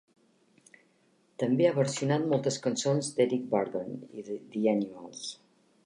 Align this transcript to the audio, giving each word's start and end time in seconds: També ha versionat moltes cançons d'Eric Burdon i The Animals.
També 1.43 1.67
ha 1.67 1.75
versionat 1.75 2.27
moltes 2.33 2.57
cançons 2.65 3.13
d'Eric 3.19 3.47
Burdon 3.55 3.95
i 4.23 4.27
The 4.33 4.65
Animals. 4.77 5.27